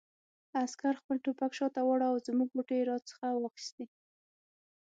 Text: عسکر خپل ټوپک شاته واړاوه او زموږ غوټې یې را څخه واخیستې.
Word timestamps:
عسکر 0.63 0.93
خپل 1.01 1.15
ټوپک 1.23 1.51
شاته 1.59 1.81
واړاوه 1.83 2.19
او 2.19 2.23
زموږ 2.27 2.49
غوټې 2.55 2.75
یې 2.79 2.83
را 2.89 2.97
څخه 3.09 3.25
واخیستې. 3.33 3.85